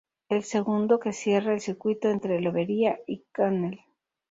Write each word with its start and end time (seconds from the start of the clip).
El 0.29 0.41
segundo, 0.41 0.99
que 0.99 1.13
cierra 1.13 1.53
el 1.53 1.61
circuito 1.61 2.09
entre 2.09 2.41
Lobería 2.41 2.99
y 3.05 3.19
Cnel. 3.31 3.81